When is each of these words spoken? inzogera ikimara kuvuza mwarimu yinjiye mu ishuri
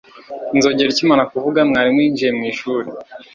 inzogera 0.55 0.89
ikimara 0.91 1.29
kuvuza 1.31 1.61
mwarimu 1.69 1.99
yinjiye 2.03 2.31
mu 2.37 2.43
ishuri 2.51 2.87